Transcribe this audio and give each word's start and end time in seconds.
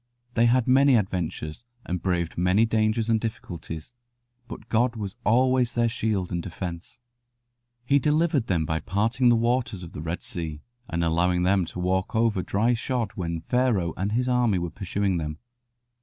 They 0.33 0.47
had 0.47 0.67
many 0.67 0.95
adventures, 0.95 1.63
and 1.85 2.01
braved 2.01 2.35
many 2.35 2.65
dangers 2.65 3.07
and 3.07 3.19
difficulties, 3.21 3.93
but 4.47 4.67
God 4.67 4.95
was 4.95 5.15
always 5.23 5.73
their 5.73 5.87
shield 5.87 6.31
and 6.31 6.41
defence. 6.41 6.97
He 7.85 7.99
delivered 7.99 8.47
them 8.47 8.65
by 8.65 8.79
parting 8.79 9.29
the 9.29 9.35
waters 9.35 9.83
of 9.83 9.91
the 9.91 10.01
Red 10.01 10.23
Sea 10.23 10.63
and 10.89 11.03
allowing 11.03 11.43
them 11.43 11.65
to 11.65 11.79
walk 11.79 12.15
over 12.15 12.41
dry 12.41 12.73
shod 12.73 13.11
when 13.13 13.41
Pharaoh 13.41 13.93
and 13.95 14.13
his 14.13 14.27
army 14.27 14.57
were 14.57 14.71
pursuing 14.71 15.17
them. 15.17 15.37